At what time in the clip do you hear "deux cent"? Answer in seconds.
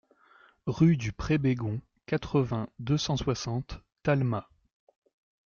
2.79-3.17